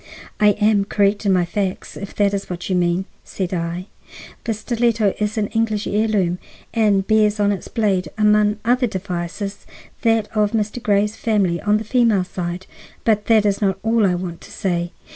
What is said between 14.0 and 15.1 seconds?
I want to say.